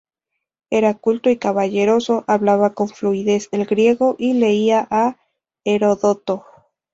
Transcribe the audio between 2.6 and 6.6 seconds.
con fluidez el griego, y leía a Heródoto.